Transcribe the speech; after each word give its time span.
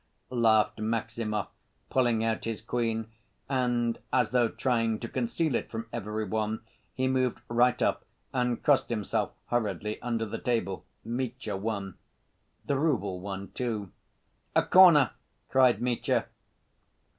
laughed 0.33 0.79
Maximov, 0.79 1.49
pulling 1.91 2.23
out 2.23 2.45
his 2.45 2.59
queen, 2.63 3.05
and, 3.47 3.99
as 4.11 4.31
though 4.31 4.47
trying 4.47 4.99
to 4.99 5.07
conceal 5.07 5.53
it 5.53 5.69
from 5.69 5.85
every 5.93 6.25
one, 6.25 6.61
he 6.95 7.07
moved 7.07 7.39
right 7.49 7.83
up 7.83 8.03
and 8.33 8.63
crossed 8.63 8.89
himself 8.89 9.31
hurriedly 9.51 10.01
under 10.01 10.25
the 10.25 10.39
table. 10.39 10.87
Mitya 11.05 11.55
won. 11.55 11.99
The 12.65 12.79
rouble 12.79 13.19
won, 13.19 13.51
too. 13.51 13.91
"A 14.55 14.63
corner!" 14.65 15.11
cried 15.49 15.83
Mitya. 15.83 16.25